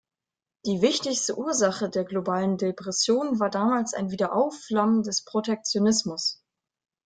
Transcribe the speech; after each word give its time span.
Die 0.65 0.81
wichtigste 0.81 1.37
Ursache 1.37 1.87
der 1.87 2.03
globalen 2.05 2.57
Depression 2.57 3.39
war 3.39 3.51
damals 3.51 3.93
ein 3.93 4.09
Wiederaufflammen 4.09 5.03
des 5.03 5.23
Protektionismus. 5.25 6.43